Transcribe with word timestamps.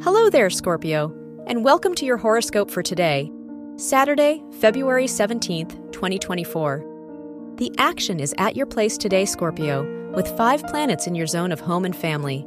Hello 0.00 0.30
there, 0.30 0.48
Scorpio, 0.48 1.12
and 1.48 1.64
welcome 1.64 1.92
to 1.96 2.06
your 2.06 2.18
horoscope 2.18 2.70
for 2.70 2.84
today, 2.84 3.32
Saturday, 3.74 4.40
February 4.60 5.06
17th, 5.06 5.90
2024. 5.90 7.54
The 7.56 7.72
action 7.78 8.20
is 8.20 8.32
at 8.38 8.54
your 8.54 8.64
place 8.64 8.96
today, 8.96 9.24
Scorpio, 9.24 10.12
with 10.12 10.36
five 10.36 10.62
planets 10.68 11.08
in 11.08 11.16
your 11.16 11.26
zone 11.26 11.50
of 11.50 11.58
home 11.58 11.84
and 11.84 11.96
family. 11.96 12.46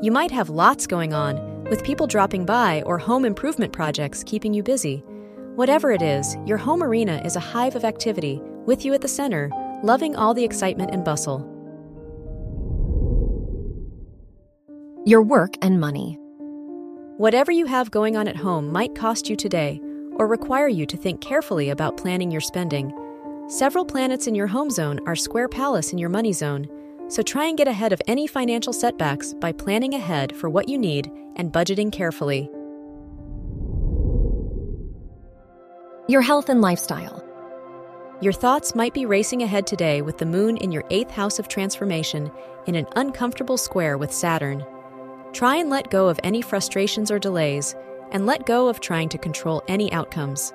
You 0.00 0.12
might 0.12 0.30
have 0.30 0.48
lots 0.48 0.86
going 0.86 1.12
on, 1.12 1.64
with 1.64 1.82
people 1.82 2.06
dropping 2.06 2.46
by 2.46 2.82
or 2.82 2.98
home 2.98 3.24
improvement 3.24 3.72
projects 3.72 4.22
keeping 4.22 4.54
you 4.54 4.62
busy. 4.62 4.98
Whatever 5.56 5.90
it 5.90 6.02
is, 6.02 6.36
your 6.46 6.58
home 6.58 6.84
arena 6.84 7.20
is 7.24 7.34
a 7.34 7.40
hive 7.40 7.74
of 7.74 7.84
activity, 7.84 8.40
with 8.64 8.84
you 8.84 8.94
at 8.94 9.00
the 9.00 9.08
center, 9.08 9.50
loving 9.82 10.14
all 10.14 10.34
the 10.34 10.44
excitement 10.44 10.92
and 10.92 11.04
bustle. 11.04 11.40
Your 15.04 15.22
work 15.22 15.54
and 15.60 15.80
money. 15.80 16.16
Whatever 17.18 17.50
you 17.50 17.64
have 17.64 17.90
going 17.90 18.14
on 18.14 18.28
at 18.28 18.36
home 18.36 18.70
might 18.70 18.94
cost 18.94 19.30
you 19.30 19.36
today 19.36 19.80
or 20.16 20.26
require 20.26 20.68
you 20.68 20.84
to 20.84 20.98
think 20.98 21.22
carefully 21.22 21.70
about 21.70 21.96
planning 21.96 22.30
your 22.30 22.42
spending. 22.42 22.92
Several 23.48 23.86
planets 23.86 24.26
in 24.26 24.34
your 24.34 24.48
home 24.48 24.68
zone 24.68 25.00
are 25.06 25.16
square 25.16 25.48
Pallas 25.48 25.92
in 25.92 25.98
your 25.98 26.10
money 26.10 26.34
zone, 26.34 26.68
so 27.08 27.22
try 27.22 27.46
and 27.46 27.56
get 27.56 27.68
ahead 27.68 27.94
of 27.94 28.02
any 28.06 28.26
financial 28.26 28.74
setbacks 28.74 29.32
by 29.32 29.50
planning 29.50 29.94
ahead 29.94 30.36
for 30.36 30.50
what 30.50 30.68
you 30.68 30.76
need 30.76 31.10
and 31.36 31.54
budgeting 31.54 31.90
carefully. 31.90 32.50
Your 36.08 36.20
health 36.20 36.50
and 36.50 36.60
lifestyle. 36.60 37.24
Your 38.20 38.34
thoughts 38.34 38.74
might 38.74 38.92
be 38.92 39.06
racing 39.06 39.42
ahead 39.42 39.66
today 39.66 40.02
with 40.02 40.18
the 40.18 40.26
moon 40.26 40.58
in 40.58 40.70
your 40.70 40.84
eighth 40.90 41.12
house 41.12 41.38
of 41.38 41.48
transformation 41.48 42.30
in 42.66 42.74
an 42.74 42.86
uncomfortable 42.94 43.56
square 43.56 43.96
with 43.96 44.12
Saturn. 44.12 44.66
Try 45.36 45.56
and 45.56 45.68
let 45.68 45.90
go 45.90 46.08
of 46.08 46.18
any 46.24 46.40
frustrations 46.40 47.10
or 47.10 47.18
delays, 47.18 47.74
and 48.10 48.24
let 48.24 48.46
go 48.46 48.68
of 48.68 48.80
trying 48.80 49.10
to 49.10 49.18
control 49.18 49.62
any 49.68 49.92
outcomes. 49.92 50.54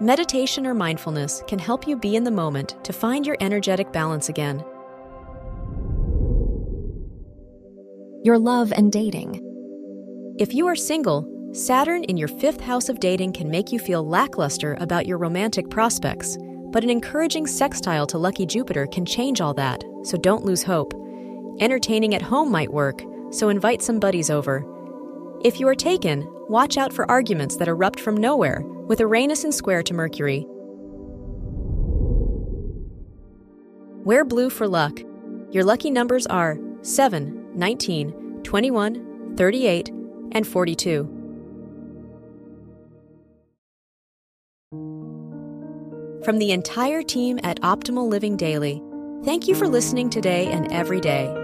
Meditation 0.00 0.66
or 0.66 0.72
mindfulness 0.72 1.42
can 1.46 1.58
help 1.58 1.86
you 1.86 1.94
be 1.94 2.16
in 2.16 2.24
the 2.24 2.30
moment 2.30 2.82
to 2.84 2.94
find 2.94 3.26
your 3.26 3.36
energetic 3.40 3.92
balance 3.92 4.30
again. 4.30 4.64
Your 8.22 8.38
love 8.38 8.72
and 8.72 8.90
dating. 8.90 9.42
If 10.38 10.54
you 10.54 10.66
are 10.66 10.74
single, 10.74 11.30
Saturn 11.52 12.04
in 12.04 12.16
your 12.16 12.28
fifth 12.28 12.62
house 12.62 12.88
of 12.88 12.98
dating 12.98 13.34
can 13.34 13.50
make 13.50 13.70
you 13.70 13.78
feel 13.78 14.08
lackluster 14.08 14.78
about 14.80 15.04
your 15.04 15.18
romantic 15.18 15.68
prospects, 15.68 16.38
but 16.72 16.82
an 16.82 16.88
encouraging 16.88 17.46
sextile 17.46 18.06
to 18.06 18.16
lucky 18.16 18.46
Jupiter 18.46 18.86
can 18.86 19.04
change 19.04 19.42
all 19.42 19.52
that, 19.52 19.84
so 20.02 20.16
don't 20.16 20.46
lose 20.46 20.62
hope. 20.62 20.94
Entertaining 21.60 22.14
at 22.14 22.22
home 22.22 22.50
might 22.50 22.72
work, 22.72 23.04
so 23.34 23.48
invite 23.48 23.82
some 23.82 23.98
buddies 23.98 24.30
over. 24.30 24.64
If 25.42 25.58
you 25.58 25.66
are 25.68 25.74
taken, 25.74 26.26
watch 26.48 26.78
out 26.78 26.92
for 26.92 27.10
arguments 27.10 27.56
that 27.56 27.68
erupt 27.68 27.98
from 27.98 28.16
nowhere, 28.16 28.62
with 28.86 29.00
Uranus 29.00 29.44
in 29.44 29.52
square 29.52 29.82
to 29.82 29.92
Mercury. 29.92 30.46
Wear 34.04 34.24
blue 34.24 34.50
for 34.50 34.68
luck. 34.68 35.00
Your 35.50 35.64
lucky 35.64 35.90
numbers 35.90 36.26
are 36.26 36.58
7, 36.82 37.50
19, 37.54 38.42
21, 38.44 39.36
38, 39.36 39.88
and 40.32 40.46
42. 40.46 41.10
From 46.24 46.38
the 46.38 46.52
entire 46.52 47.02
team 47.02 47.38
at 47.42 47.60
Optimal 47.60 48.08
Living 48.08 48.36
Daily, 48.36 48.82
thank 49.24 49.48
you 49.48 49.54
for 49.54 49.68
listening 49.68 50.08
today 50.08 50.46
and 50.46 50.72
every 50.72 51.00
day 51.00 51.43